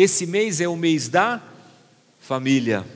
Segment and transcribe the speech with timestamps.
[0.00, 1.42] Esse mês é o mês da
[2.20, 2.86] família.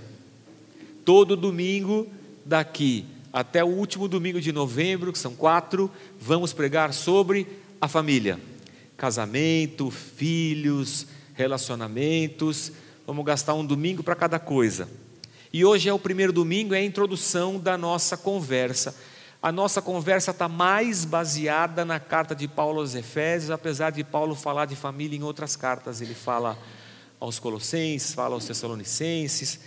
[1.04, 2.06] Todo domingo
[2.44, 8.38] daqui até o último domingo de novembro, que são quatro, vamos pregar sobre a família:
[8.96, 12.70] casamento, filhos, relacionamentos.
[13.04, 14.88] Vamos gastar um domingo para cada coisa.
[15.52, 18.94] E hoje é o primeiro domingo, é a introdução da nossa conversa.
[19.42, 24.36] A nossa conversa está mais baseada na carta de Paulo aos Efésios, apesar de Paulo
[24.36, 26.00] falar de família em outras cartas.
[26.00, 26.56] Ele fala
[27.22, 29.60] aos Colossenses, fala aos Tessalonicenses,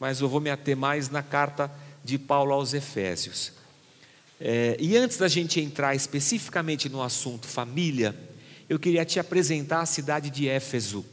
[0.00, 1.70] mas eu vou me ater mais na carta
[2.02, 3.52] de Paulo aos Efésios.
[4.40, 8.18] É, e antes da gente entrar especificamente no assunto família,
[8.66, 11.04] eu queria te apresentar a cidade de Éfeso.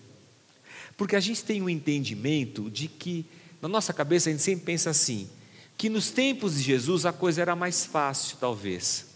[0.96, 3.26] Porque a gente tem um entendimento de que,
[3.62, 5.30] na nossa cabeça, a gente sempre pensa assim:
[5.78, 9.08] que nos tempos de Jesus a coisa era mais fácil, talvez.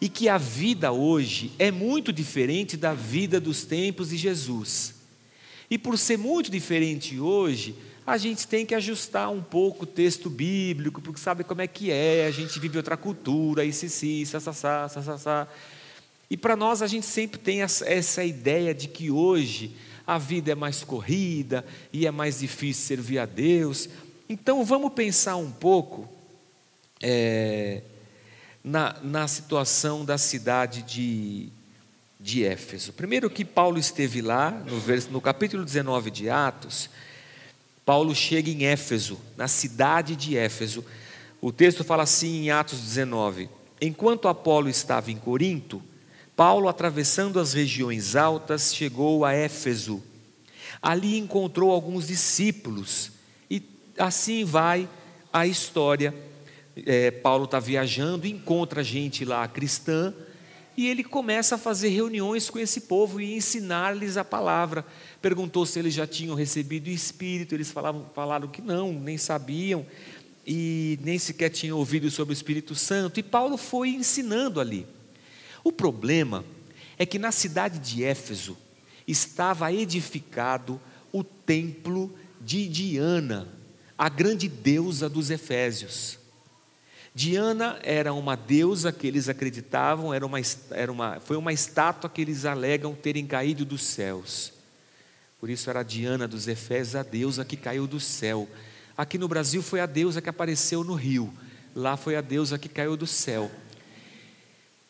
[0.00, 4.93] E que a vida hoje é muito diferente da vida dos tempos de Jesus.
[5.74, 7.74] E por ser muito diferente hoje,
[8.06, 11.90] a gente tem que ajustar um pouco o texto bíblico, porque sabe como é que
[11.90, 15.48] é, a gente vive outra cultura, isso, isso, sassá, sassá.
[16.30, 19.74] E para nós a gente sempre tem essa, essa ideia de que hoje
[20.06, 23.88] a vida é mais corrida e é mais difícil servir a Deus.
[24.28, 26.08] Então vamos pensar um pouco
[27.02, 27.82] é,
[28.62, 31.48] na, na situação da cidade de,
[32.24, 32.94] de Éfeso.
[32.94, 36.88] Primeiro que Paulo esteve lá, no, vers, no capítulo 19 de Atos,
[37.84, 40.82] Paulo chega em Éfeso, na cidade de Éfeso.
[41.38, 45.82] O texto fala assim em Atos 19: Enquanto Apolo estava em Corinto,
[46.34, 50.02] Paulo, atravessando as regiões altas, chegou a Éfeso.
[50.80, 53.12] Ali encontrou alguns discípulos,
[53.50, 53.62] e
[53.98, 54.88] assim vai
[55.30, 56.14] a história.
[56.86, 60.14] É, Paulo está viajando, encontra gente lá cristã,
[60.76, 64.84] e ele começa a fazer reuniões com esse povo e ensinar-lhes a palavra.
[65.22, 69.86] Perguntou se eles já tinham recebido o Espírito, eles falavam, falaram que não, nem sabiam,
[70.46, 73.20] e nem sequer tinham ouvido sobre o Espírito Santo.
[73.20, 74.86] E Paulo foi ensinando ali.
[75.62, 76.44] O problema
[76.98, 78.56] é que na cidade de Éfeso
[79.06, 80.80] estava edificado
[81.12, 83.48] o templo de Diana,
[83.96, 86.18] a grande deusa dos Efésios.
[87.16, 90.38] Diana era uma deusa que eles acreditavam, era uma,
[90.72, 94.52] era uma, foi uma estátua que eles alegam terem caído dos céus.
[95.38, 98.48] Por isso era a Diana dos Efésios, a deusa que caiu do céu.
[98.98, 101.32] Aqui no Brasil foi a deusa que apareceu no rio,
[101.72, 103.48] lá foi a deusa que caiu do céu.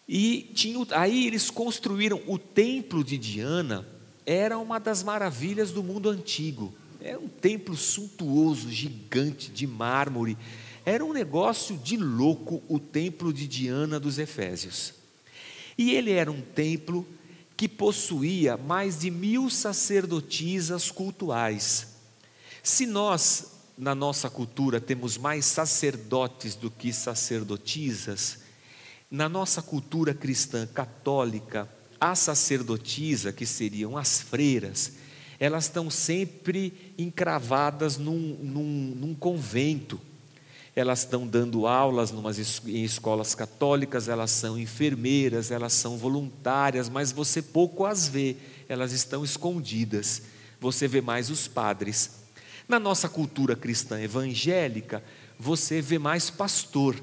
[0.08, 3.86] E tinha, aí eles construíram o templo de Diana,
[4.24, 6.74] era uma das maravilhas do mundo antigo.
[7.02, 10.38] Era um templo suntuoso, gigante, de mármore
[10.84, 14.93] era um negócio de louco o templo de Diana dos Efésios.
[15.78, 17.06] E ele era um templo
[17.56, 21.95] que possuía mais de mil sacerdotisas cultuais.
[22.62, 28.41] Se nós, na nossa cultura, temos mais sacerdotes do que sacerdotisas,
[29.11, 31.69] na nossa cultura cristã católica,
[32.01, 34.93] a sacerdotisa, que seriam as freiras,
[35.39, 40.01] elas estão sempre encravadas num, num, num convento
[40.76, 47.12] elas estão dando aulas numas, em escolas católicas, elas são enfermeiras, elas são voluntárias, mas
[47.12, 48.36] você pouco as vê,
[48.68, 50.22] elas estão escondidas.
[50.60, 52.10] Você vê mais os padres.
[52.68, 55.02] Na nossa cultura cristã evangélica,
[55.38, 56.96] você vê mais pastor.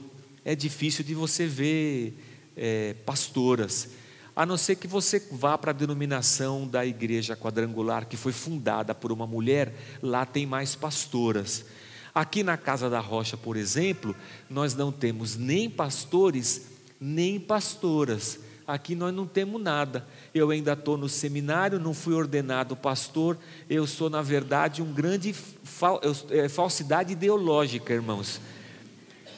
[0.44, 2.18] É difícil de você ver
[2.58, 3.90] é, pastoras,
[4.36, 8.96] a não ser que você vá para a denominação da igreja quadrangular, que foi fundada
[8.96, 11.66] por uma mulher, lá tem mais pastoras.
[12.14, 14.16] Aqui na Casa da Rocha, por exemplo,
[14.50, 16.68] nós não temos nem pastores,
[17.00, 18.40] nem pastoras.
[18.68, 20.06] Aqui nós não temos nada.
[20.34, 23.38] Eu ainda estou no seminário, não fui ordenado pastor.
[23.70, 28.40] Eu sou, na verdade, um grande fal, é, falsidade ideológica, irmãos.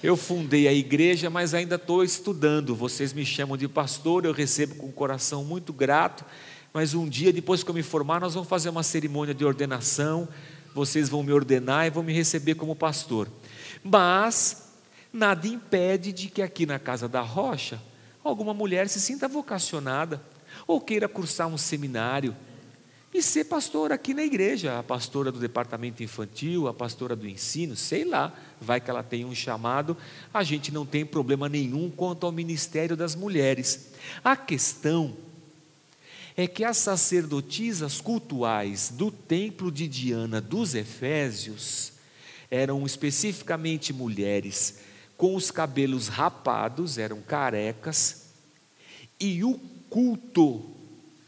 [0.02, 2.76] Eu fundei a igreja, mas ainda estou estudando.
[2.76, 6.26] Vocês me chamam de pastor, eu recebo com um coração muito grato.
[6.74, 10.28] Mas um dia, depois que eu me formar, nós vamos fazer uma cerimônia de ordenação
[10.74, 13.30] vocês vão me ordenar e vão me receber como pastor.
[13.84, 14.70] Mas
[15.12, 17.80] nada impede de que aqui na casa da rocha
[18.24, 20.22] alguma mulher se sinta vocacionada
[20.66, 22.36] ou queira cursar um seminário
[23.14, 27.76] e ser pastora aqui na igreja, a pastora do departamento infantil, a pastora do ensino,
[27.76, 29.96] sei lá, vai que ela tem um chamado,
[30.34, 33.92] a gente não tem problema nenhum quanto ao ministério das mulheres.
[34.24, 35.16] A questão
[36.36, 41.94] é que as sacerdotisas cultuais do templo de Diana dos Efésios
[42.50, 44.80] eram especificamente mulheres
[45.16, 48.24] com os cabelos rapados, eram carecas,
[49.20, 49.60] e o
[49.90, 50.74] culto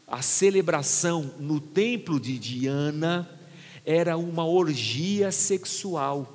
[0.06, 3.28] a celebração no templo de Diana
[3.84, 6.32] era uma orgia sexual.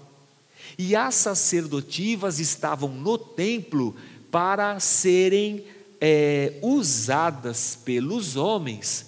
[0.78, 3.96] E as sacerdotivas estavam no templo
[4.30, 5.64] para serem
[6.02, 9.06] é, usadas pelos homens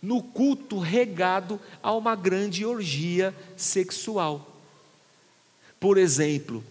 [0.00, 4.56] no culto regado a uma grande orgia sexual.
[5.80, 6.62] Por exemplo,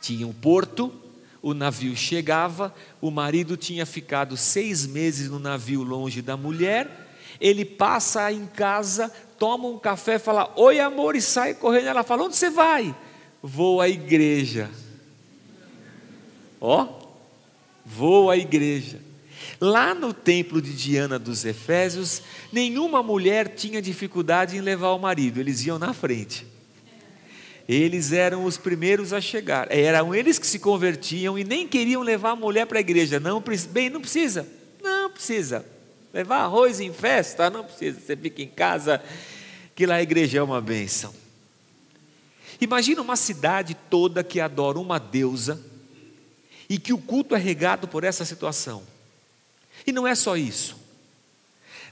[0.00, 0.92] tinha um porto,
[1.40, 7.04] o navio chegava, o marido tinha ficado seis meses no navio longe da mulher,
[7.40, 11.86] ele passa em casa, toma um café, fala: Oi, amor, e sai correndo.
[11.86, 12.94] Ela fala: Onde você vai?
[13.42, 14.70] Vou à igreja.
[16.60, 17.03] Ó,
[17.84, 19.00] vou à igreja.
[19.60, 22.22] Lá no templo de Diana dos Efésios,
[22.52, 26.46] nenhuma mulher tinha dificuldade em levar o marido, eles iam na frente.
[27.68, 29.68] Eles eram os primeiros a chegar.
[29.70, 33.18] Eram eles que se convertiam e nem queriam levar a mulher para a igreja.
[33.18, 34.46] Não, bem, não precisa.
[34.82, 35.64] Não precisa.
[36.12, 37.48] Levar arroz em festa?
[37.48, 37.98] Não precisa.
[37.98, 39.02] Você fica em casa,
[39.74, 41.14] que lá a igreja é uma bênção.
[42.60, 45.58] Imagina uma cidade toda que adora uma deusa
[46.68, 48.82] e que o culto é regado por essa situação.
[49.86, 50.76] E não é só isso.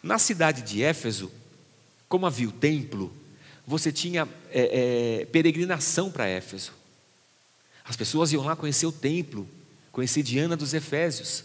[0.02, 1.30] Na cidade de Éfeso,
[2.08, 3.12] como havia o templo,
[3.66, 6.72] você tinha é, é, peregrinação para Éfeso.
[7.84, 9.48] As pessoas iam lá conhecer o templo,
[9.90, 11.44] conhecer Diana dos Efésios.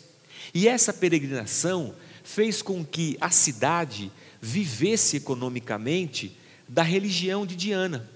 [0.54, 6.38] E essa peregrinação fez com que a cidade vivesse economicamente
[6.68, 8.10] da religião de Diana.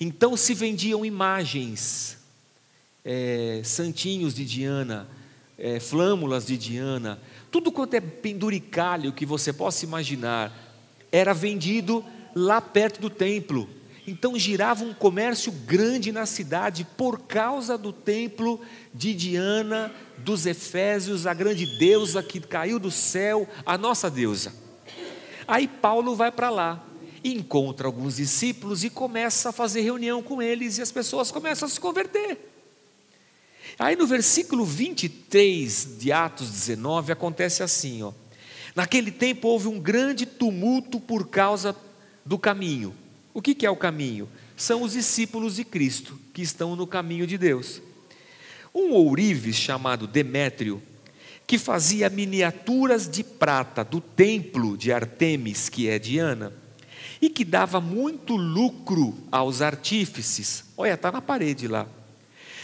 [0.00, 2.17] Então se vendiam imagens,
[3.04, 5.08] é, santinhos de Diana,
[5.58, 10.52] é, flâmulas de Diana, tudo quanto é penduricalho que você possa imaginar,
[11.10, 12.04] era vendido
[12.34, 13.68] lá perto do templo.
[14.06, 18.60] Então girava um comércio grande na cidade por causa do templo
[18.94, 24.52] de Diana dos Efésios, a grande deusa que caiu do céu, a nossa deusa.
[25.46, 26.86] Aí Paulo vai para lá,
[27.22, 31.70] encontra alguns discípulos e começa a fazer reunião com eles e as pessoas começam a
[31.70, 32.47] se converter.
[33.78, 38.12] Aí no versículo 23 de Atos 19 acontece assim, ó.
[38.74, 41.76] Naquele tempo houve um grande tumulto por causa
[42.24, 42.94] do caminho.
[43.32, 44.28] O que, que é o caminho?
[44.56, 47.80] São os discípulos de Cristo que estão no caminho de Deus.
[48.74, 50.82] Um ourives chamado Demétrio,
[51.46, 56.52] que fazia miniaturas de prata do templo de Artemis, que é Diana,
[57.22, 60.64] e que dava muito lucro aos artífices.
[60.76, 61.86] Olha, está na parede lá.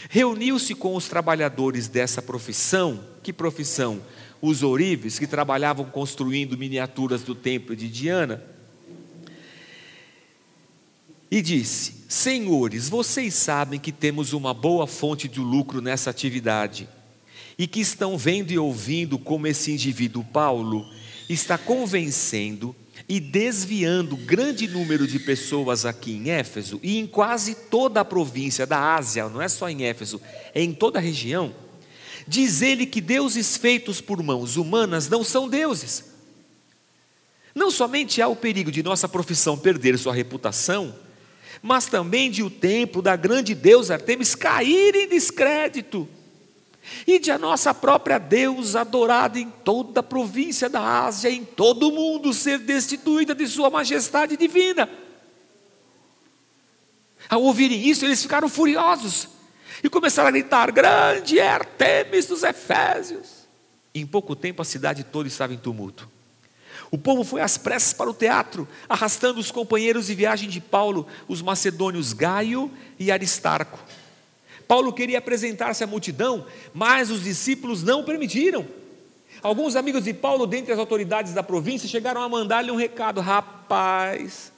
[0.09, 3.03] Reuniu-se com os trabalhadores dessa profissão.
[3.23, 4.01] Que profissão?
[4.41, 8.43] Os ourives, que trabalhavam construindo miniaturas do templo de Diana
[11.29, 16.87] e disse: Senhores, vocês sabem que temos uma boa fonte de lucro nessa atividade
[17.57, 20.85] e que estão vendo e ouvindo como esse indivíduo Paulo
[21.27, 22.75] está convencendo
[23.07, 28.65] e desviando grande número de pessoas aqui em Éfeso e em quase toda a província
[28.65, 30.21] da Ásia, não é só em Éfeso,
[30.53, 31.53] é em toda a região.
[32.27, 36.05] Diz ele que deuses feitos por mãos humanas não são deuses.
[37.53, 40.93] Não somente há o perigo de nossa profissão perder sua reputação,
[41.61, 46.07] mas também de o templo da grande deusa Artemis cair em descrédito,
[47.05, 51.89] e de a nossa própria deusa adorada em toda a província da Ásia, em todo
[51.89, 54.89] o mundo, ser destituída de sua majestade divina.
[57.29, 59.27] Ao ouvirem isso, eles ficaram furiosos
[59.83, 63.45] e começaram a gritar: Grande é Artemis dos Efésios!
[63.95, 66.09] em pouco tempo a cidade toda estava em tumulto.
[66.91, 71.07] O povo foi às pressas para o teatro, arrastando os companheiros de viagem de Paulo,
[71.27, 73.79] os macedônios Gaio e Aristarco.
[74.67, 78.65] Paulo queria apresentar-se à multidão, mas os discípulos não permitiram.
[79.41, 84.51] Alguns amigos de Paulo, dentre as autoridades da província, chegaram a mandar-lhe um recado: rapaz,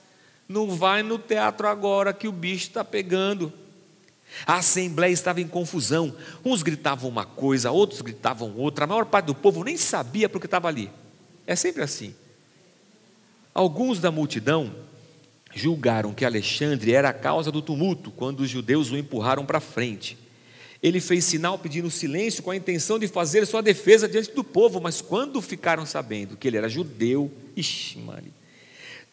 [0.48, 3.52] não vai no teatro agora que o bicho está pegando.
[4.46, 6.16] A assembleia estava em confusão.
[6.44, 8.86] Uns gritavam uma coisa, outros gritavam outra.
[8.86, 10.92] A maior parte do povo nem sabia porque estava ali.
[11.46, 12.14] É sempre assim.
[13.54, 14.74] Alguns da multidão
[15.58, 20.18] julgaram que Alexandre era a causa do tumulto quando os judeus o empurraram para frente.
[20.82, 24.80] Ele fez sinal pedindo silêncio com a intenção de fazer sua defesa diante do povo,
[24.80, 28.28] mas quando ficaram sabendo que ele era judeu, ixi, mano,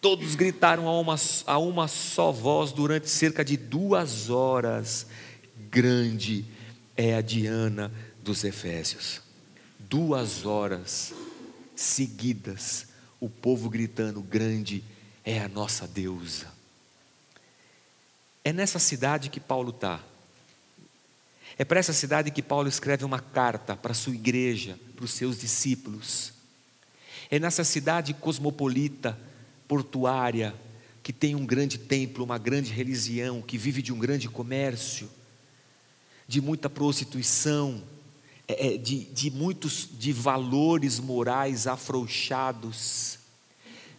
[0.00, 5.06] todos gritaram a uma, a uma só voz durante cerca de duas horas:
[5.70, 6.44] Grande
[6.94, 7.90] é a Diana
[8.22, 9.22] dos Efésios.
[9.78, 11.14] Duas horas
[11.74, 14.84] seguidas, o povo gritando: Grande
[15.24, 16.52] é a nossa deusa.
[18.44, 20.00] É nessa cidade que Paulo está.
[21.56, 25.12] É para essa cidade que Paulo escreve uma carta para a sua igreja, para os
[25.12, 26.32] seus discípulos.
[27.30, 29.18] é nessa cidade cosmopolita,
[29.66, 30.54] portuária,
[31.02, 35.08] que tem um grande templo, uma grande religião, que vive de um grande comércio,
[36.26, 37.82] de muita prostituição,
[38.46, 43.18] é, é de, de muitos de valores morais afrouxados,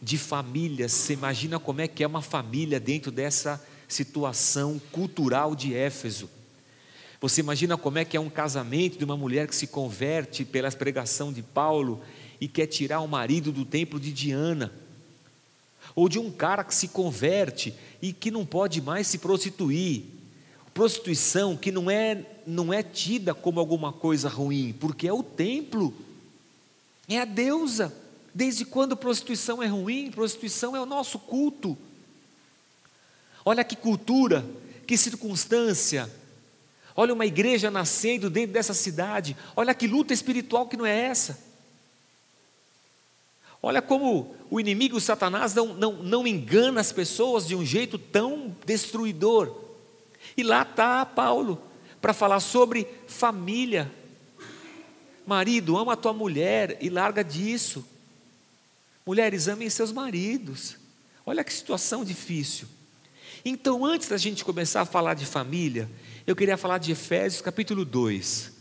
[0.06, 0.92] de famílias.
[0.92, 6.30] Você imagina como é que é uma família dentro dessa situação cultural de Éfeso.
[7.20, 10.72] Você imagina como é que é um casamento de uma mulher que se converte pela
[10.72, 12.04] pregação de Paulo
[12.40, 14.72] e quer tirar o marido do templo de Diana,
[15.96, 20.04] ou de um cara que se converte e que não pode mais se prostituir.
[20.72, 25.92] Prostituição que não é não é tida como alguma coisa ruim, porque é o templo.
[27.10, 28.05] É a deusa.
[28.36, 30.12] Desde quando prostituição é ruim?
[30.12, 31.78] Prostituição é o nosso culto.
[33.46, 34.46] Olha que cultura,
[34.86, 36.14] que circunstância.
[36.98, 39.38] Olha uma igreja nascendo dentro dessa cidade.
[39.56, 41.40] Olha que luta espiritual que não é essa.
[43.64, 47.98] Olha como o inimigo, o Satanás, não, não, não engana as pessoas de um jeito
[47.98, 49.56] tão destruidor.
[50.36, 51.62] E lá está Paulo
[52.02, 53.90] para falar sobre família.
[55.26, 57.95] Marido, ama a tua mulher e larga disso.
[59.06, 60.78] Mulheres, amem seus maridos.
[61.26, 62.68] Olha que situação difícil.
[63.44, 65.88] Então, antes da gente começar a falar de família,
[66.26, 68.52] eu queria falar de Efésios capítulo 2,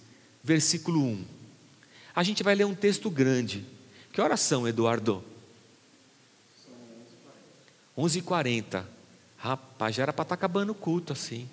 [0.43, 1.25] versículo 1.
[2.15, 3.65] A gente vai ler um texto grande.
[4.13, 5.25] Que horas são, Eduardo?
[7.97, 8.85] 11h40.
[9.39, 11.49] Rapaz, já era para estar tá acabando o culto assim.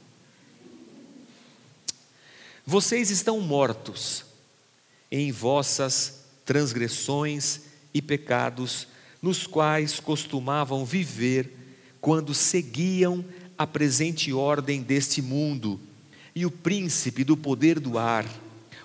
[2.66, 4.26] Vocês estão mortos
[5.10, 8.88] em vossas transgressões e pecados,
[9.22, 11.54] nos quais costumavam viver
[12.00, 13.24] quando seguiam
[13.58, 15.80] a presente ordem deste mundo
[16.36, 18.26] e o príncipe do poder do ar,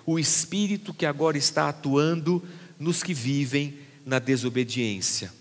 [0.05, 2.43] o espírito que agora está atuando
[2.79, 5.33] nos que vivem na desobediência.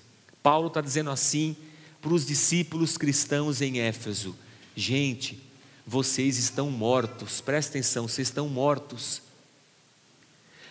[0.43, 1.55] Paulo está dizendo assim
[2.01, 4.35] para os discípulos cristãos em Éfeso:
[4.75, 5.43] gente,
[5.87, 9.23] vocês estão mortos, presta atenção, vocês estão mortos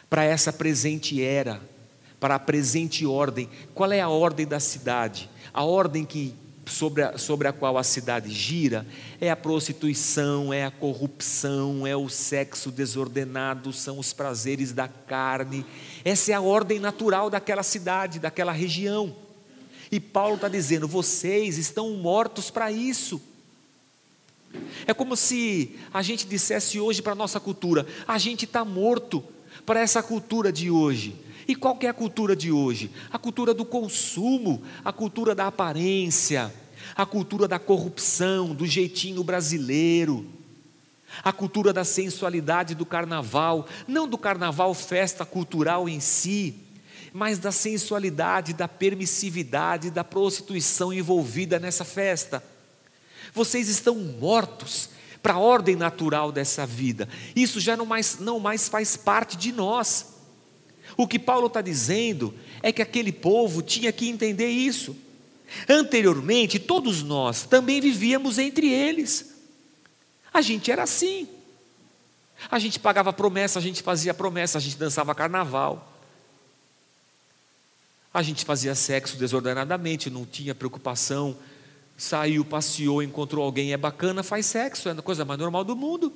[0.09, 1.61] para essa presente era,
[2.19, 3.49] para a presente ordem.
[3.73, 5.29] Qual é a ordem da cidade?
[5.53, 6.33] A ordem que
[6.65, 8.85] sobre a, sobre a qual a cidade gira
[9.21, 15.65] é a prostituição, é a corrupção, é o sexo desordenado, são os prazeres da carne.
[16.03, 19.15] Essa é a ordem natural daquela cidade, daquela região.
[19.91, 23.21] E Paulo está dizendo: vocês estão mortos para isso.
[24.87, 29.23] É como se a gente dissesse hoje para a nossa cultura: a gente está morto
[29.65, 31.15] para essa cultura de hoje.
[31.47, 32.91] E qual que é a cultura de hoje?
[33.11, 36.53] A cultura do consumo, a cultura da aparência,
[36.95, 40.25] a cultura da corrupção, do jeitinho brasileiro,
[41.23, 46.55] a cultura da sensualidade do carnaval, não do carnaval festa cultural em si,
[47.13, 52.43] mas da sensualidade, da permissividade, da prostituição envolvida nessa festa.
[53.33, 54.89] Vocês estão mortos
[55.21, 57.07] para a ordem natural dessa vida.
[57.35, 60.14] Isso já não mais, não mais faz parte de nós.
[60.97, 64.95] O que Paulo está dizendo é que aquele povo tinha que entender isso.
[65.67, 69.33] Anteriormente, todos nós também vivíamos entre eles.
[70.33, 71.27] A gente era assim.
[72.49, 75.93] A gente pagava promessa, a gente fazia promessa, a gente dançava carnaval.
[78.13, 81.37] A gente fazia sexo desordenadamente, não tinha preocupação.
[81.97, 86.13] Saiu, passeou, encontrou alguém, é bacana, faz sexo, é a coisa mais normal do mundo.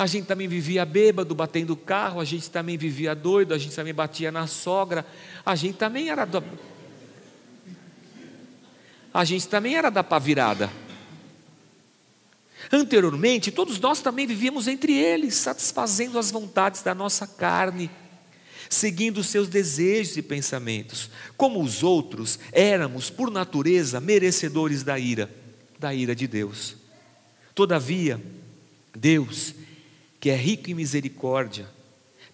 [0.00, 3.92] A gente também vivia bêbado, batendo carro, a gente também vivia doido, a gente também
[3.92, 5.04] batia na sogra,
[5.44, 6.42] a gente também era da,
[9.12, 10.70] a gente também era da pavirada.
[12.72, 17.90] Anteriormente, todos nós também vivíamos entre eles, satisfazendo as vontades da nossa carne,
[18.70, 21.10] seguindo seus desejos e pensamentos.
[21.36, 25.30] Como os outros, éramos, por natureza, merecedores da ira,
[25.78, 26.74] da ira de Deus.
[27.54, 28.18] Todavia,
[28.96, 29.59] Deus
[30.20, 31.66] que é rico em misericórdia,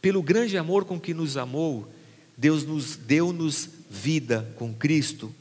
[0.02, 1.88] pelo grande amor com que nos amou,
[2.36, 5.32] Deus nos deu-nos vida com Cristo,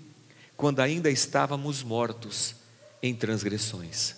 [0.56, 2.56] quando ainda estávamos mortos
[3.02, 4.16] em transgressões.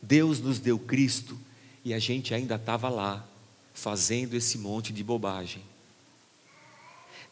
[0.00, 1.36] Deus nos deu Cristo
[1.84, 3.26] e a gente ainda estava lá,
[3.72, 5.62] fazendo esse monte de bobagem.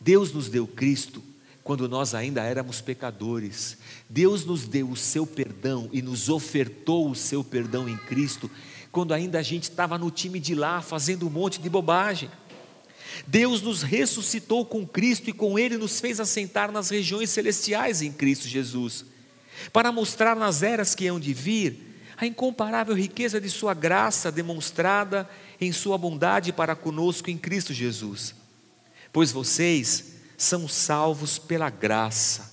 [0.00, 1.22] Deus nos deu Cristo
[1.62, 3.78] quando nós ainda éramos pecadores.
[4.08, 8.50] Deus nos deu o seu perdão e nos ofertou o seu perdão em Cristo
[8.92, 12.30] quando ainda a gente estava no time de lá fazendo um monte de bobagem.
[13.26, 18.12] Deus nos ressuscitou com Cristo e com Ele nos fez assentar nas regiões celestiais em
[18.12, 19.06] Cristo Jesus,
[19.72, 25.28] para mostrar nas eras que hão de vir a incomparável riqueza de Sua graça demonstrada
[25.58, 28.34] em Sua bondade para conosco em Cristo Jesus.
[29.10, 32.52] Pois vocês são salvos pela graça.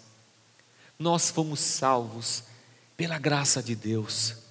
[0.98, 2.44] Nós fomos salvos
[2.96, 4.49] pela graça de Deus.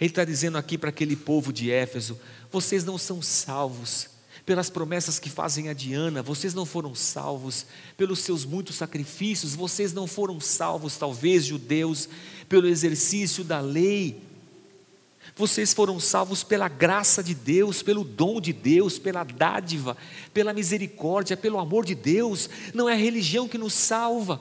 [0.00, 2.18] Ele está dizendo aqui para aquele povo de Éfeso:
[2.50, 4.08] vocês não são salvos
[4.44, 9.92] pelas promessas que fazem a Diana, vocês não foram salvos pelos seus muitos sacrifícios, vocês
[9.92, 12.08] não foram salvos, talvez, judeus,
[12.48, 14.22] pelo exercício da lei.
[15.34, 19.96] Vocês foram salvos pela graça de Deus, pelo dom de Deus, pela dádiva,
[20.32, 22.48] pela misericórdia, pelo amor de Deus.
[22.72, 24.40] Não é a religião que nos salva,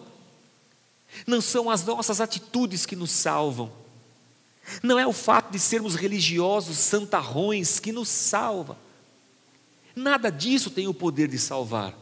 [1.26, 3.72] não são as nossas atitudes que nos salvam,
[4.82, 8.78] não é o fato de sermos religiosos, santarrões que nos salva.
[9.96, 11.98] Nada disso tem o poder de salvar.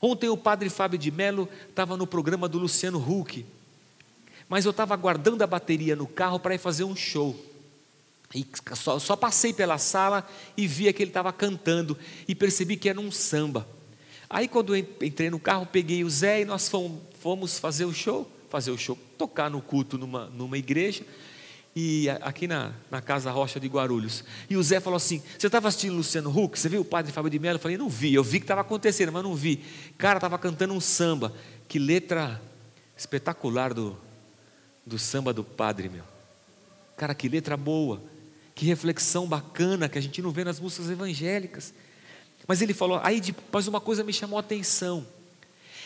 [0.00, 3.44] Ontem o padre Fábio de Mello estava no programa do Luciano Huck,
[4.48, 7.34] mas eu estava guardando a bateria no carro para ir fazer um show.
[8.34, 11.96] E só, só passei pela sala e vi que ele estava cantando
[12.28, 13.66] e percebi que era um samba.
[14.28, 16.70] Aí quando eu entrei no carro, peguei o Zé e nós
[17.18, 21.04] fomos fazer o show, fazer o show, tocar no culto numa, numa igreja
[21.78, 24.24] e aqui na, na Casa Rocha de Guarulhos.
[24.48, 26.58] E o Zé falou assim: Você estava assistindo Luciano Huck?
[26.58, 27.56] Você viu o padre Fábio de Mello?
[27.56, 29.62] Eu falei: Não vi, eu vi que estava acontecendo, mas não vi.
[29.98, 31.34] Cara, estava cantando um samba.
[31.68, 32.40] Que letra
[32.96, 33.94] espetacular do,
[34.86, 36.04] do samba do padre, meu.
[36.96, 38.02] Cara, que letra boa.
[38.54, 41.74] Que reflexão bacana que a gente não vê nas músicas evangélicas.
[42.48, 45.06] Mas ele falou, aí depois uma coisa me chamou a atenção.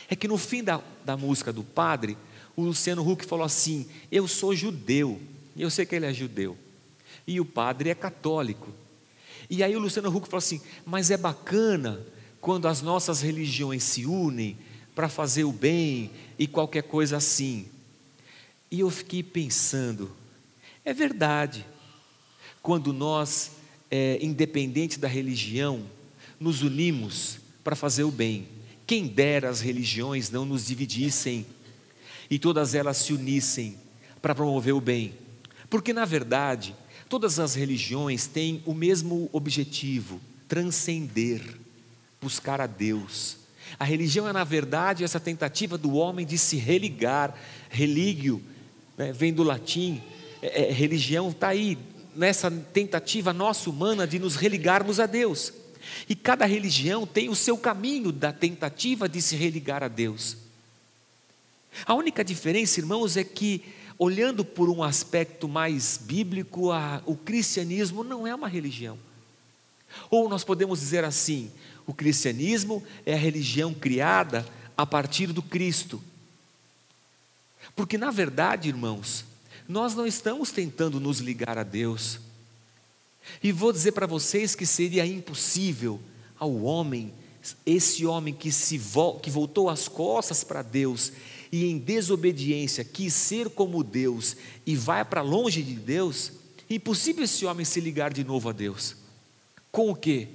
[0.09, 2.17] É que no fim da, da música do padre,
[2.61, 5.21] o Luciano Huck falou assim: Eu sou judeu.
[5.57, 6.57] Eu sei que ele é judeu.
[7.27, 8.69] E o padre é católico.
[9.49, 12.01] E aí o Luciano Huck falou assim: mas é bacana
[12.41, 14.57] quando as nossas religiões se unem
[14.95, 17.67] para fazer o bem e qualquer coisa assim.
[18.71, 20.11] E eu fiquei pensando,
[20.85, 21.67] é verdade,
[22.63, 23.53] quando nós,
[23.91, 25.85] é, independente da religião,
[26.39, 28.47] nos unimos para fazer o bem.
[28.87, 31.45] Quem dera as religiões não nos dividissem
[32.31, 33.77] e todas elas se unissem
[34.23, 35.15] para promover o bem.
[35.69, 36.75] Porque, na verdade,
[37.09, 41.43] todas as religiões têm o mesmo objetivo: transcender,
[42.23, 43.39] buscar a Deus.
[43.79, 47.35] A religião é, na verdade, essa tentativa do homem de se religar.
[47.69, 48.43] Religio
[48.97, 50.03] né, vem do latim,
[50.43, 51.79] é, é, religião está aí,
[52.15, 55.53] nessa tentativa nossa humana de nos religarmos a Deus.
[56.09, 60.37] E cada religião tem o seu caminho da tentativa de se religar a Deus.
[61.87, 63.63] A única diferença, irmãos, é que
[63.99, 68.99] olhando por um aspecto mais bíblico, a, o cristianismo não é uma religião.
[70.11, 71.51] Ou nós podemos dizer assim:
[71.87, 76.03] o cristianismo é a religião criada a partir do Cristo.
[77.77, 79.25] Porque, na verdade, irmãos,
[79.69, 82.19] nós não estamos tentando nos ligar a Deus.
[83.43, 86.01] E vou dizer para vocês que seria impossível
[86.39, 87.13] ao homem,
[87.67, 88.81] esse homem que, se
[89.23, 91.13] que voltou as costas para Deus
[91.53, 96.33] e em desobediência quis ser como Deus e vai para longe de Deus,
[96.69, 98.97] impossível esse homem se ligar de novo a Deus.
[99.73, 100.29] Com o quê?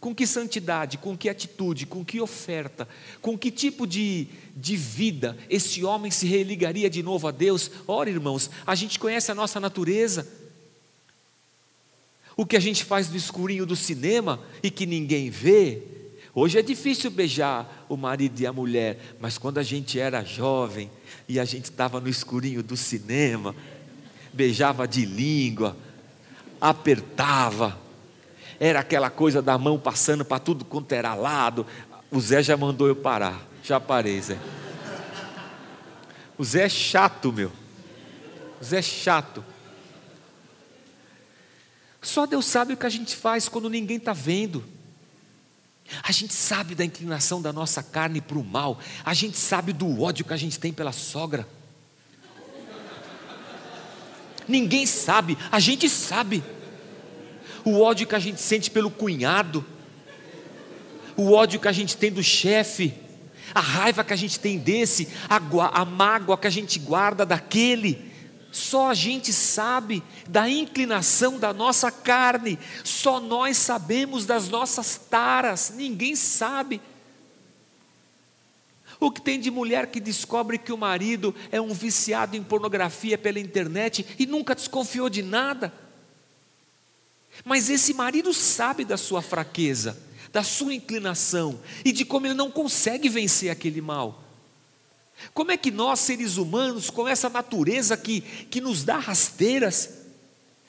[0.00, 2.86] Com que santidade, com que atitude, com que oferta,
[3.20, 7.70] com que tipo de, de vida esse homem se religaria de novo a Deus?
[7.86, 10.28] Ora, irmãos, a gente conhece a nossa natureza.
[12.36, 15.82] O que a gente faz no escurinho do cinema e que ninguém vê,
[16.40, 20.88] Hoje é difícil beijar o marido e a mulher, mas quando a gente era jovem
[21.28, 23.56] e a gente estava no escurinho do cinema,
[24.32, 25.76] beijava de língua,
[26.60, 27.76] apertava,
[28.60, 31.66] era aquela coisa da mão passando para tudo quanto era lado.
[32.08, 34.38] O Zé já mandou eu parar, já parei, Zé.
[36.38, 37.50] O Zé é chato, meu.
[38.60, 39.44] O Zé é chato.
[42.00, 44.77] Só Deus sabe o que a gente faz quando ninguém está vendo.
[46.02, 50.02] A gente sabe da inclinação da nossa carne para o mal, a gente sabe do
[50.02, 51.48] ódio que a gente tem pela sogra.
[54.46, 56.42] Ninguém sabe, a gente sabe.
[57.64, 59.64] O ódio que a gente sente pelo cunhado,
[61.16, 62.94] o ódio que a gente tem do chefe,
[63.54, 65.36] a raiva que a gente tem desse, a,
[65.80, 68.07] a mágoa que a gente guarda daquele.
[68.50, 75.72] Só a gente sabe da inclinação da nossa carne, só nós sabemos das nossas taras,
[75.74, 76.80] ninguém sabe.
[79.00, 83.16] O que tem de mulher que descobre que o marido é um viciado em pornografia
[83.16, 85.72] pela internet e nunca desconfiou de nada?
[87.44, 89.96] Mas esse marido sabe da sua fraqueza,
[90.32, 94.27] da sua inclinação e de como ele não consegue vencer aquele mal.
[95.34, 99.90] Como é que nós, seres humanos, com essa natureza que, que nos dá rasteiras,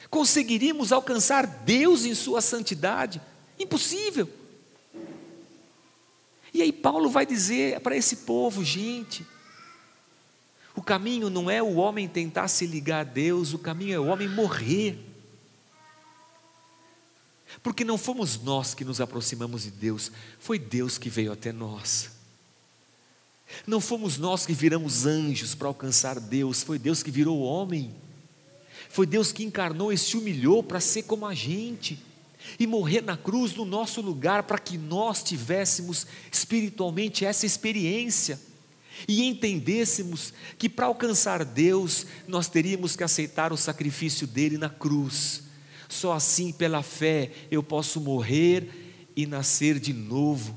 [0.09, 3.21] conseguiríamos alcançar Deus em Sua santidade?
[3.59, 4.29] Impossível.
[6.53, 9.25] E aí Paulo vai dizer para esse povo, gente,
[10.75, 14.07] o caminho não é o homem tentar se ligar a Deus, o caminho é o
[14.07, 14.97] homem morrer.
[17.62, 22.18] Porque não fomos nós que nos aproximamos de Deus, foi Deus que veio até nós.
[23.65, 27.93] Não fomos nós que viramos anjos para alcançar Deus, foi Deus que virou homem.
[28.89, 31.99] Foi Deus que encarnou e se humilhou para ser como a gente
[32.59, 38.39] e morrer na cruz no nosso lugar para que nós tivéssemos espiritualmente essa experiência
[39.07, 45.43] e entendêssemos que para alcançar Deus nós teríamos que aceitar o sacrifício dele na cruz.
[45.88, 50.55] Só assim, pela fé, eu posso morrer e nascer de novo.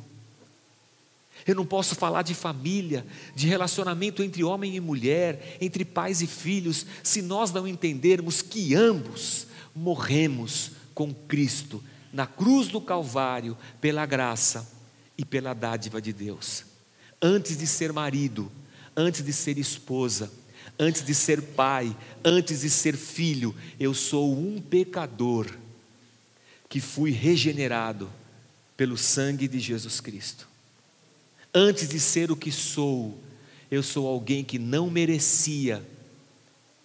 [1.47, 6.27] Eu não posso falar de família, de relacionamento entre homem e mulher, entre pais e
[6.27, 14.05] filhos, se nós não entendermos que ambos morremos com Cristo na cruz do Calvário, pela
[14.05, 14.71] graça
[15.17, 16.65] e pela dádiva de Deus.
[17.21, 18.53] Antes de ser marido,
[18.95, 20.31] antes de ser esposa,
[20.79, 25.47] antes de ser pai, antes de ser filho, eu sou um pecador
[26.69, 28.11] que fui regenerado
[28.77, 30.52] pelo sangue de Jesus Cristo.
[31.55, 33.19] Antes de ser o que sou,
[33.71, 35.87] eu sou alguém que não merecia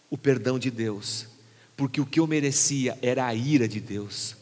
[0.10, 1.28] o perdão de Deus,
[1.76, 4.36] porque o que eu merecia era a ira de Deus.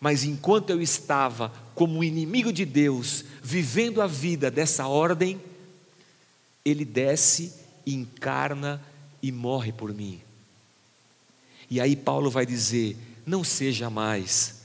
[0.00, 5.40] Mas enquanto eu estava como inimigo de Deus, vivendo a vida dessa ordem,
[6.64, 7.54] ele desce,
[7.86, 8.82] encarna
[9.22, 10.20] e morre por mim.
[11.70, 14.62] E aí Paulo vai dizer: não seja mais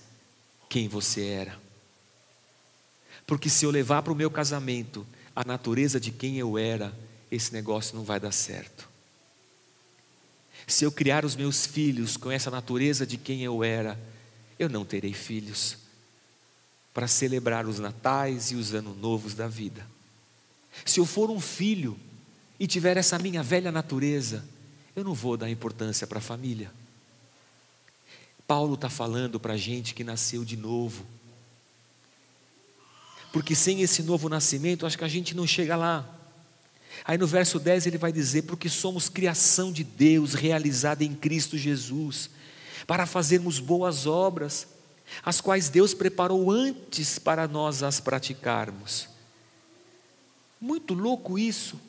[0.67, 1.68] quem você era.
[3.29, 6.91] Porque se eu levar para o meu casamento a natureza de quem eu era,
[7.29, 8.89] esse negócio não vai dar certo.
[10.65, 13.99] Se eu criar os meus filhos com essa natureza de quem eu era,
[14.57, 15.77] eu não terei filhos
[16.91, 19.85] para celebrar os natais e os anos novos da vida.
[20.83, 21.95] Se eu for um filho
[22.59, 24.43] e tiver essa minha velha natureza,
[24.95, 26.71] eu não vou dar importância para a família.
[28.47, 31.05] Paulo está falando para a gente que nasceu de novo
[33.31, 36.07] porque sem esse novo nascimento, acho que a gente não chega lá.
[37.05, 41.57] Aí no verso 10 ele vai dizer: Porque somos criação de Deus, realizada em Cristo
[41.57, 42.29] Jesus,
[42.87, 44.67] para fazermos boas obras,
[45.23, 49.07] as quais Deus preparou antes para nós as praticarmos.
[50.59, 51.79] Muito louco isso.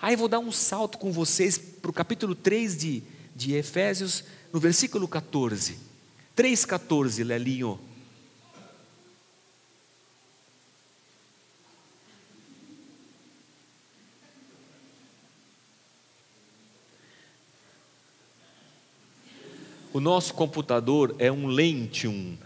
[0.00, 3.02] Aí vou dar um salto com vocês para o capítulo 3 de,
[3.36, 5.78] de Efésios, no versículo 14.
[6.36, 7.78] 3,14, Lelinho.
[19.92, 22.36] O nosso computador é um Lentium.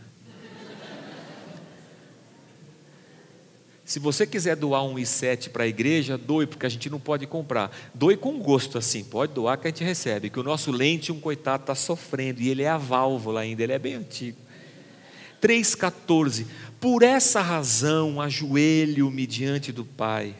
[3.85, 7.25] Se você quiser doar um i7 para a igreja, doe, porque a gente não pode
[7.25, 7.71] comprar.
[7.95, 10.29] Doe com gosto assim, pode doar que a gente recebe.
[10.29, 13.79] Que o nosso Lentium, coitado, está sofrendo, e ele é a válvula ainda, ele é
[13.79, 14.39] bem antigo.
[15.41, 16.47] 3,14.
[16.81, 20.35] Por essa razão, ajoelho-me diante do Pai,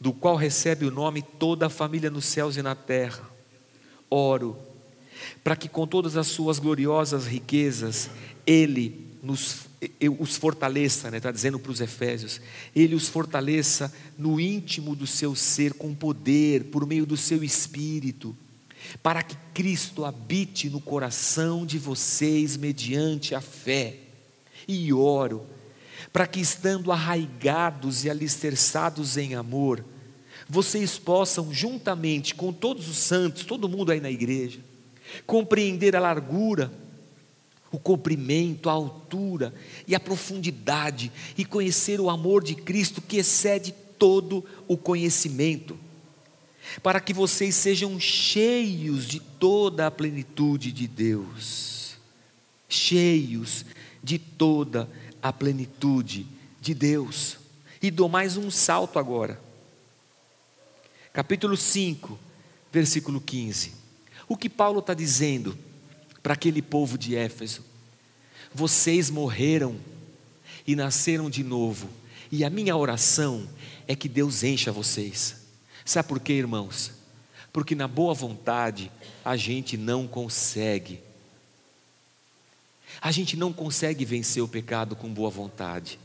[0.00, 3.28] do qual recebe o nome toda a família nos céus e na terra.
[4.08, 4.71] Oro
[5.42, 8.10] para que com todas as suas gloriosas riquezas
[8.46, 9.70] ele nos
[10.20, 12.40] os fortaleça, está né, tá dizendo para os Efésios,
[12.74, 18.36] ele os fortaleça no íntimo do seu ser com poder, por meio do seu espírito,
[19.02, 23.96] para que Cristo habite no coração de vocês mediante a fé.
[24.68, 25.46] E oro,
[26.12, 29.84] para que estando arraigados e alicerçados em amor,
[30.48, 34.60] vocês possam, juntamente com todos os santos, todo mundo aí na igreja,
[35.26, 36.72] compreender a largura,
[37.70, 39.54] o comprimento, a altura
[39.86, 45.78] e a profundidade, e conhecer o amor de Cristo que excede todo o conhecimento,
[46.82, 51.96] para que vocês sejam cheios de toda a plenitude de Deus.
[52.68, 53.64] Cheios
[54.02, 54.88] de toda
[55.22, 56.26] a plenitude
[56.60, 57.38] de Deus.
[57.80, 59.40] E dou mais um salto agora.
[61.12, 62.18] Capítulo 5,
[62.72, 63.81] versículo 15.
[64.32, 65.58] O que Paulo está dizendo
[66.22, 67.62] para aquele povo de Éfeso?
[68.54, 69.76] Vocês morreram
[70.66, 71.86] e nasceram de novo,
[72.30, 73.46] e a minha oração
[73.86, 75.36] é que Deus encha vocês.
[75.84, 76.92] Sabe por quê, irmãos?
[77.52, 78.90] Porque na boa vontade
[79.22, 80.98] a gente não consegue.
[83.02, 85.98] A gente não consegue vencer o pecado com boa vontade.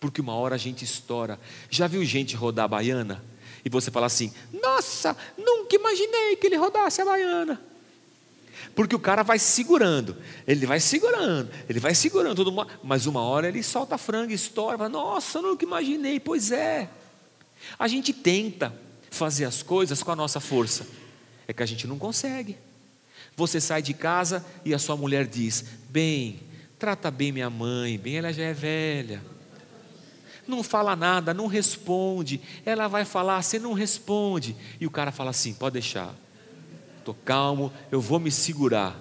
[0.00, 1.38] Porque uma hora a gente estoura.
[1.68, 3.22] Já viu gente rodar baiana?
[3.66, 7.60] E você fala assim: Nossa, nunca imaginei que ele rodasse a baiana.
[8.76, 13.22] Porque o cara vai segurando, ele vai segurando, ele vai segurando, todo mundo, mas uma
[13.22, 16.88] hora ele solta frango, estoura, fala, nossa, nunca imaginei, pois é.
[17.76, 18.72] A gente tenta
[19.10, 20.86] fazer as coisas com a nossa força,
[21.48, 22.56] é que a gente não consegue.
[23.34, 26.38] Você sai de casa e a sua mulher diz: Bem,
[26.78, 29.35] trata bem minha mãe, bem, ela já é velha.
[30.46, 32.40] Não fala nada, não responde.
[32.64, 34.56] Ela vai falar, você não responde.
[34.80, 36.14] E o cara fala assim: Pode deixar,
[36.98, 38.96] estou calmo, eu vou me segurar.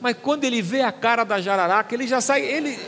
[0.00, 2.78] Mas quando ele vê a cara da jararaca, ele já sai, ele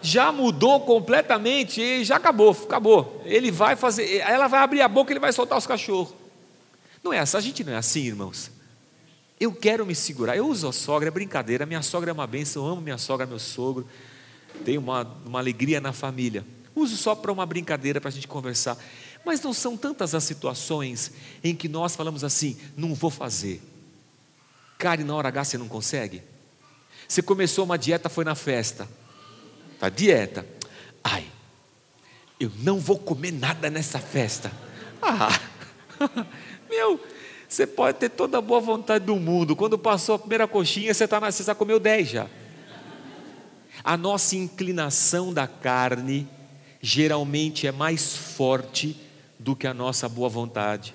[0.00, 3.22] já mudou completamente, e já acabou, acabou.
[3.24, 6.14] Ele vai fazer, ela vai abrir a boca, ele vai soltar os cachorros.
[7.02, 8.50] Não é assim, a gente não é assim, irmãos.
[9.38, 10.36] Eu quero me segurar.
[10.36, 11.66] Eu uso a sogra, é brincadeira.
[11.66, 13.86] Minha sogra é uma bênção, eu amo minha sogra, meu sogro.
[14.64, 16.44] Tenho uma, uma alegria na família.
[16.74, 18.76] Uso só para uma brincadeira, para a gente conversar.
[19.24, 21.12] Mas não são tantas as situações
[21.44, 23.62] em que nós falamos assim: não vou fazer.
[24.78, 26.22] Cara, e na hora H você não consegue?
[27.06, 28.88] Você começou uma dieta, foi na festa.
[29.78, 30.46] Tá dieta.
[31.04, 31.24] Ai,
[32.40, 34.50] eu não vou comer nada nessa festa.
[35.00, 35.38] Ah,
[36.70, 36.98] meu,
[37.48, 39.54] você pode ter toda a boa vontade do mundo.
[39.54, 42.26] Quando passou a primeira coxinha, você, tá na, você já comeu 10 já.
[43.84, 46.26] A nossa inclinação da carne
[46.82, 48.96] geralmente é mais forte
[49.38, 50.94] do que a nossa boa vontade.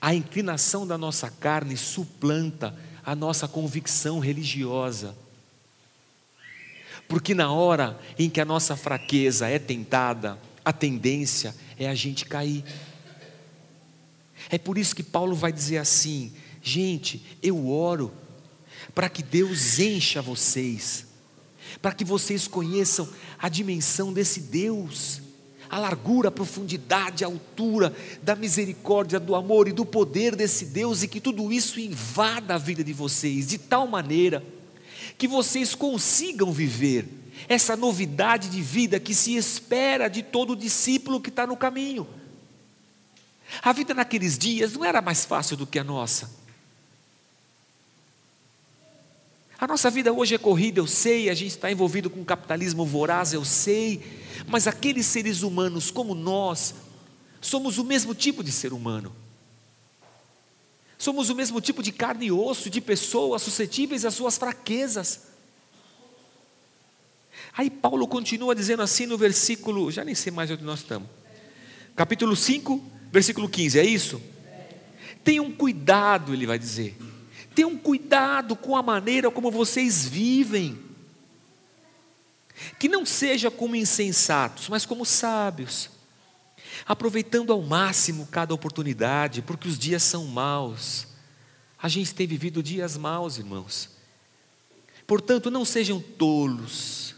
[0.00, 5.14] A inclinação da nossa carne suplanta a nossa convicção religiosa.
[7.06, 12.24] Porque na hora em que a nossa fraqueza é tentada, a tendência é a gente
[12.24, 12.64] cair.
[14.48, 18.12] É por isso que Paulo vai dizer assim: gente, eu oro
[18.94, 21.06] para que Deus encha vocês,
[21.80, 23.08] para que vocês conheçam
[23.38, 25.22] a dimensão desse Deus,
[25.70, 31.02] a largura, a profundidade, a altura da misericórdia, do amor e do poder desse Deus,
[31.02, 34.44] e que tudo isso invada a vida de vocês de tal maneira
[35.16, 37.08] que vocês consigam viver
[37.48, 42.06] essa novidade de vida que se espera de todo discípulo que está no caminho.
[43.62, 46.41] A vida naqueles dias não era mais fácil do que a nossa.
[49.62, 53.32] A nossa vida hoje é corrida, eu sei, a gente está envolvido com capitalismo voraz,
[53.32, 54.02] eu sei,
[54.48, 56.74] mas aqueles seres humanos como nós,
[57.40, 59.14] somos o mesmo tipo de ser humano.
[60.98, 65.28] Somos o mesmo tipo de carne e osso, de pessoas suscetíveis às suas fraquezas.
[67.56, 71.08] Aí Paulo continua dizendo assim no versículo, já nem sei mais onde nós estamos,
[71.94, 74.20] capítulo 5, Versículo 15, é isso?
[75.22, 76.96] Tenham cuidado, ele vai dizer.
[77.54, 80.78] Tenham cuidado com a maneira como vocês vivem.
[82.78, 85.90] Que não seja como insensatos, mas como sábios,
[86.86, 91.08] aproveitando ao máximo cada oportunidade, porque os dias são maus.
[91.80, 93.90] A gente tem vivido dias maus, irmãos.
[95.06, 97.16] Portanto, não sejam tolos,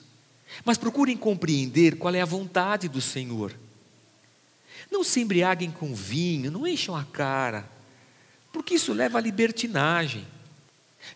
[0.65, 3.55] mas procurem compreender qual é a vontade do Senhor.
[4.91, 7.69] Não se embriaguem com vinho, não encham a cara,
[8.55, 10.25] porque isso leva à libertinagem.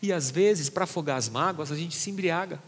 [0.02, 2.60] E às vezes, para afogar as mágoas, a gente se embriaga.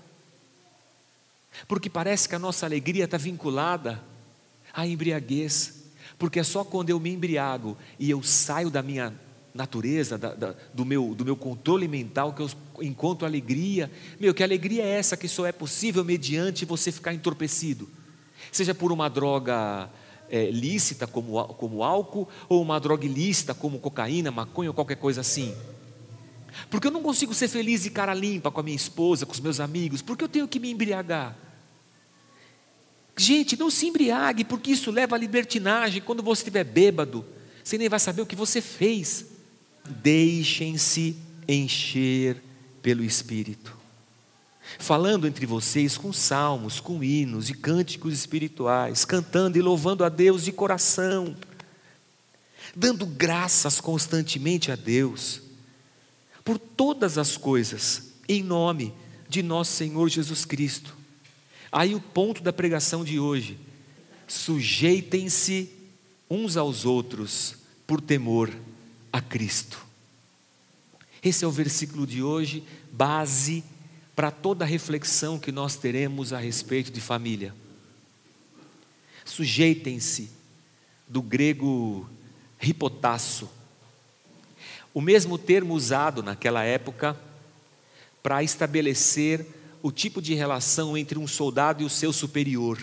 [1.67, 4.01] Porque parece que a nossa alegria está vinculada
[4.73, 5.83] à embriaguez.
[6.17, 9.13] Porque é só quando eu me embriago e eu saio da minha
[9.53, 13.91] natureza, da, da, do, meu, do meu controle mental, que eu encontro alegria.
[14.21, 17.89] Meu, que alegria é essa que só é possível mediante você ficar entorpecido?
[18.53, 19.91] Seja por uma droga
[20.31, 25.21] é, lícita, como, como álcool, ou uma droga ilícita, como cocaína, maconha ou qualquer coisa
[25.21, 25.55] assim.
[26.69, 29.41] Porque eu não consigo ser feliz de cara limpa com a minha esposa, com os
[29.41, 31.37] meus amigos, porque eu tenho que me embriagar.
[33.17, 36.01] Gente, não se embriague, porque isso leva à libertinagem.
[36.01, 37.25] Quando você estiver bêbado,
[37.63, 39.27] você nem vai saber o que você fez.
[39.85, 41.17] Deixem-se
[41.49, 42.43] encher
[42.81, 43.80] pelo Espírito
[44.79, 50.45] falando entre vocês com salmos, com hinos e cânticos espirituais, cantando e louvando a Deus
[50.45, 51.37] de coração,
[52.75, 55.43] dando graças constantemente a Deus
[56.45, 58.93] por todas as coisas, em nome
[59.29, 60.97] de nosso Senhor Jesus Cristo.
[61.71, 63.59] Aí o ponto da pregação de hoje:
[64.27, 65.71] sujeitem-se
[66.29, 67.57] uns aos outros
[67.87, 68.51] por temor
[69.13, 69.85] a Cristo.
[71.23, 73.63] Esse é o versículo de hoje, base
[74.21, 77.55] para toda reflexão que nós teremos a respeito de família.
[79.25, 80.31] Sujeitem-se
[81.09, 82.07] do grego
[82.61, 83.49] hipotasso,
[84.93, 87.19] o mesmo termo usado naquela época
[88.23, 89.47] para estabelecer
[89.83, 92.79] o tipo de relação entre um soldado e o seu superior.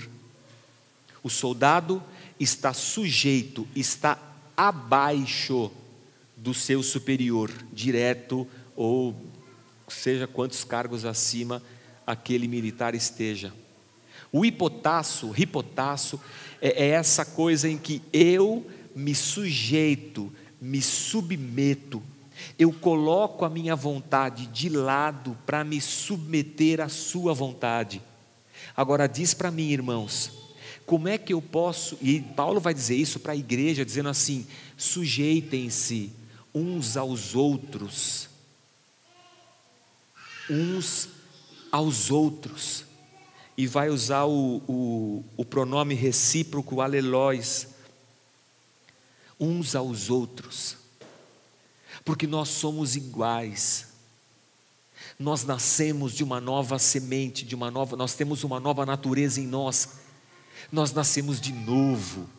[1.21, 2.01] O soldado
[2.39, 4.17] está sujeito, está
[4.57, 5.71] abaixo
[6.35, 9.15] do seu superior, direto ou
[9.87, 11.61] seja quantos cargos acima
[12.05, 13.53] aquele militar esteja.
[14.31, 16.19] O hipotasso, hipotasso,
[16.61, 22.01] é, é essa coisa em que eu me sujeito, me submeto,
[22.57, 28.01] eu coloco a minha vontade de lado para me submeter à sua vontade.
[28.75, 30.31] Agora diz para mim, irmãos,
[30.85, 34.47] como é que eu posso, e Paulo vai dizer isso para a igreja, dizendo assim:
[34.75, 36.11] sujeitem-se
[36.53, 38.29] uns aos outros,
[40.49, 41.09] uns
[41.71, 42.85] aos outros,
[43.57, 47.41] e vai usar o, o, o pronome recíproco aleluia,
[49.39, 50.77] uns aos outros,
[52.05, 53.87] porque nós somos iguais.
[55.19, 59.47] Nós nascemos de uma nova semente, de uma nova, nós temos uma nova natureza em
[59.47, 59.89] nós.
[60.71, 62.29] Nós nascemos de novo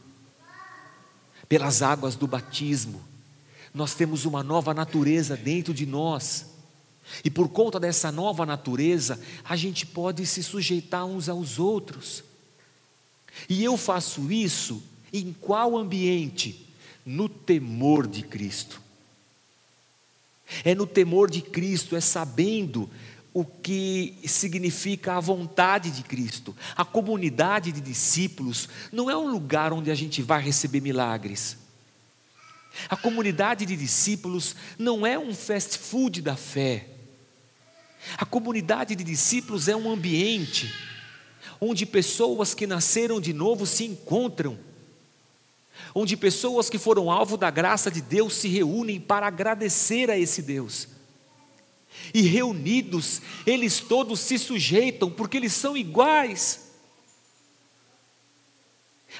[1.49, 3.03] pelas águas do batismo.
[3.75, 6.47] Nós temos uma nova natureza dentro de nós.
[7.25, 12.25] E por conta dessa nova natureza, a gente pode se sujeitar uns aos outros.
[13.49, 16.67] E eu faço isso em qual ambiente?
[17.05, 18.81] No temor de Cristo.
[20.65, 22.89] É no temor de Cristo, é sabendo
[23.33, 26.57] o que significa a vontade de Cristo.
[26.75, 31.57] A comunidade de discípulos não é um lugar onde a gente vai receber milagres.
[32.89, 36.87] A comunidade de discípulos não é um fast food da fé.
[38.17, 40.73] A comunidade de discípulos é um ambiente
[41.61, 44.59] onde pessoas que nasceram de novo se encontram,
[45.95, 50.43] onde pessoas que foram alvo da graça de Deus se reúnem para agradecer a esse
[50.43, 50.89] Deus.
[52.15, 56.69] E reunidos, eles todos se sujeitam, porque eles são iguais.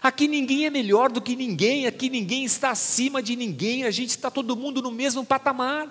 [0.01, 4.11] Aqui ninguém é melhor do que ninguém, aqui ninguém está acima de ninguém, a gente
[4.11, 5.89] está todo mundo no mesmo patamar.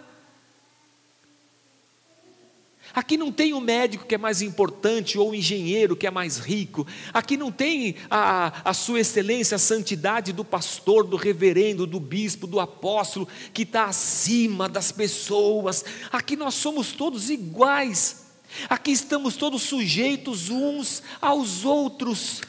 [2.98, 6.40] Aqui não tem o médico que é mais importante ou o engenheiro que é mais
[6.40, 6.88] rico.
[7.14, 12.48] Aqui não tem a, a sua excelência, a santidade do pastor, do reverendo, do bispo,
[12.48, 15.86] do apóstolo, que está acima das pessoas.
[16.12, 18.26] Aqui nós somos todos iguais.
[18.68, 22.42] Aqui estamos todos sujeitos uns aos outros.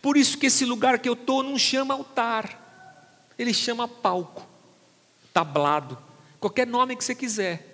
[0.00, 4.48] Por isso que esse lugar que eu estou não chama altar, ele chama palco,
[5.30, 5.98] tablado,
[6.40, 7.69] qualquer nome que você quiser.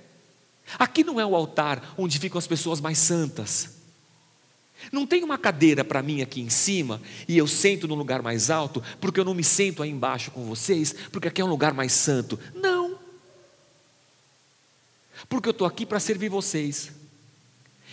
[0.79, 3.77] Aqui não é o altar onde ficam as pessoas mais santas.
[4.93, 8.51] Não tem uma cadeira para mim aqui em cima e eu sento no lugar mais
[8.51, 11.73] alto, porque eu não me sento aí embaixo com vocês, porque aqui é um lugar
[11.73, 12.39] mais santo.
[12.55, 12.99] Não.
[15.29, 16.93] Porque eu estou aqui para servir vocês.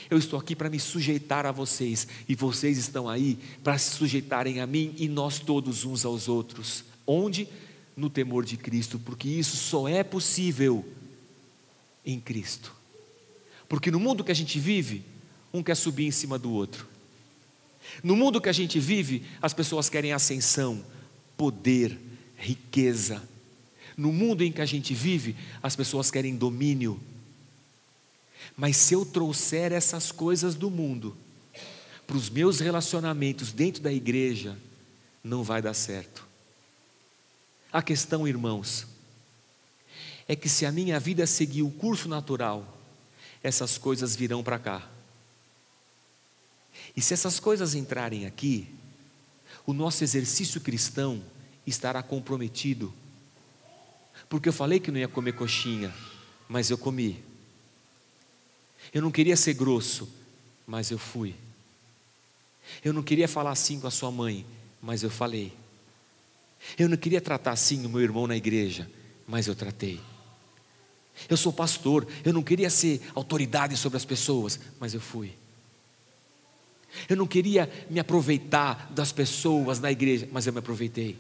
[0.09, 4.59] Eu estou aqui para me sujeitar a vocês, e vocês estão aí para se sujeitarem
[4.59, 6.83] a mim e nós todos uns aos outros.
[7.07, 7.47] Onde?
[7.95, 10.83] No temor de Cristo, porque isso só é possível
[12.06, 12.74] em Cristo.
[13.68, 15.04] Porque no mundo que a gente vive,
[15.54, 16.88] um quer subir em cima do outro.
[18.04, 20.84] No mundo que a gente vive, as pessoas querem ascensão,
[21.38, 21.98] poder,
[22.38, 23.22] riqueza.
[23.96, 27.00] No mundo em que a gente vive, as pessoas querem domínio.
[28.56, 31.16] Mas se eu trouxer essas coisas do mundo
[32.06, 34.58] para os meus relacionamentos dentro da igreja,
[35.24, 36.28] não vai dar certo.
[37.72, 38.86] A questão, irmãos,
[40.27, 42.77] é que se a minha vida seguir o curso natural,
[43.41, 44.89] essas coisas virão para cá.
[46.95, 48.67] E se essas coisas entrarem aqui,
[49.65, 51.21] o nosso exercício cristão
[51.65, 52.93] estará comprometido.
[54.29, 55.93] Porque eu falei que não ia comer coxinha,
[56.47, 57.23] mas eu comi.
[58.93, 60.09] Eu não queria ser grosso,
[60.65, 61.36] mas eu fui.
[62.83, 64.45] Eu não queria falar assim com a sua mãe,
[64.81, 65.53] mas eu falei.
[66.77, 68.89] Eu não queria tratar assim o meu irmão na igreja,
[69.27, 69.99] mas eu tratei.
[71.30, 75.34] Eu sou pastor, eu não queria ser autoridade sobre as pessoas, mas eu fui.
[77.10, 81.17] Eu não queria me aproveitar das pessoas na igreja, mas eu me aproveitei.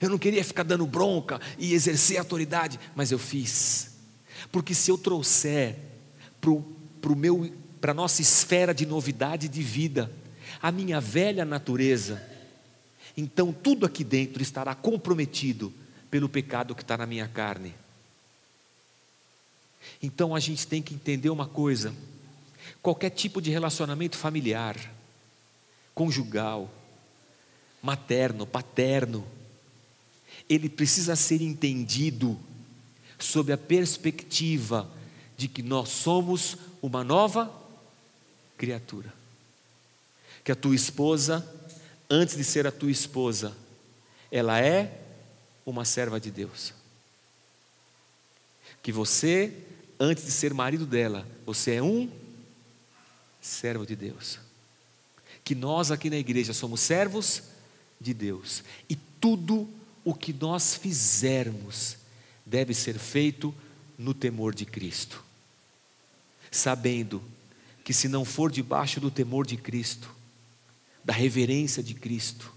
[0.00, 3.94] Eu não queria ficar dando bronca e exercer autoridade, mas eu fiz.
[4.52, 5.76] Porque se eu trouxer
[7.80, 10.12] para a nossa esfera de novidade de vida,
[10.60, 12.22] a minha velha natureza,
[13.16, 15.72] então tudo aqui dentro estará comprometido
[16.14, 17.74] pelo pecado que está na minha carne.
[20.00, 21.92] Então a gente tem que entender uma coisa:
[22.80, 24.76] qualquer tipo de relacionamento familiar,
[25.92, 26.70] conjugal,
[27.82, 29.26] materno, paterno,
[30.48, 32.38] ele precisa ser entendido
[33.18, 34.88] sob a perspectiva
[35.36, 37.52] de que nós somos uma nova
[38.56, 39.12] criatura.
[40.44, 41.44] Que a tua esposa,
[42.08, 43.52] antes de ser a tua esposa,
[44.30, 45.00] ela é
[45.64, 46.72] uma serva de Deus.
[48.82, 49.52] Que você,
[49.98, 52.10] antes de ser marido dela, você é um
[53.40, 54.38] servo de Deus.
[55.42, 57.42] Que nós aqui na igreja somos servos
[58.00, 58.62] de Deus.
[58.88, 59.68] E tudo
[60.04, 61.96] o que nós fizermos
[62.44, 63.54] deve ser feito
[63.98, 65.22] no temor de Cristo.
[66.50, 67.22] Sabendo
[67.82, 70.10] que se não for debaixo do temor de Cristo,
[71.04, 72.52] da reverência de Cristo,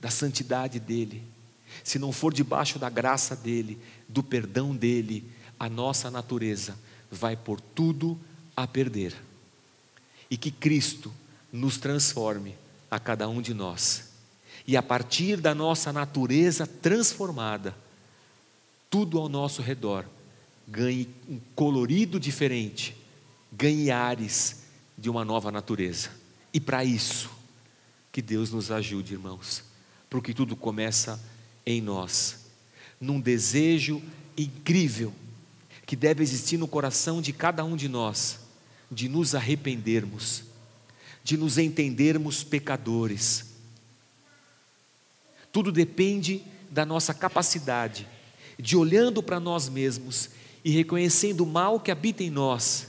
[0.00, 1.22] da santidade dele,
[1.82, 5.24] se não for debaixo da graça dele, do perdão dele,
[5.58, 6.76] a nossa natureza
[7.10, 8.18] vai por tudo
[8.56, 9.14] a perder.
[10.30, 11.12] E que Cristo
[11.52, 12.54] nos transforme
[12.90, 14.10] a cada um de nós.
[14.66, 17.76] E a partir da nossa natureza transformada,
[18.88, 20.04] tudo ao nosso redor
[20.66, 22.96] ganhe um colorido diferente,
[23.50, 24.62] ganhe ares
[24.96, 26.10] de uma nova natureza.
[26.52, 27.30] E para isso,
[28.12, 29.64] que Deus nos ajude, irmãos,
[30.08, 31.18] porque tudo começa
[31.64, 32.46] em nós,
[33.00, 34.02] num desejo
[34.36, 35.12] incrível
[35.86, 38.38] que deve existir no coração de cada um de nós,
[38.90, 40.44] de nos arrependermos,
[41.22, 43.46] de nos entendermos pecadores.
[45.52, 48.08] Tudo depende da nossa capacidade
[48.58, 50.30] de olhando para nós mesmos
[50.64, 52.88] e reconhecendo o mal que habita em nós,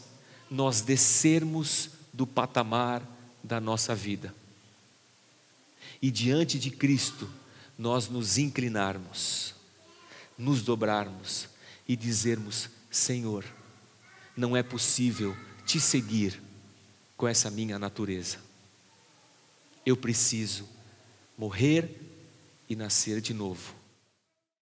[0.49, 3.01] nós descermos do patamar
[3.43, 4.34] da nossa vida.
[6.01, 7.28] E diante de Cristo,
[7.78, 9.55] nós nos inclinarmos,
[10.38, 11.49] nos dobrarmos
[11.88, 13.45] e dizermos: Senhor,
[14.36, 16.41] não é possível te seguir
[17.15, 18.38] com essa minha natureza.
[19.86, 20.67] Eu preciso
[21.38, 21.99] morrer
[22.69, 23.82] e nascer de novo